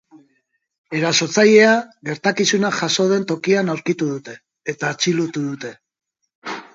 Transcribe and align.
Erasotzailea 0.99 1.73
gertakizuna 2.07 2.71
jazo 2.77 3.05
den 3.11 3.27
tokian 3.33 3.69
aurkitu 3.73 4.07
dute 4.15 4.35
eta 4.75 4.89
atxilotu 4.95 5.45
dute. 5.49 5.73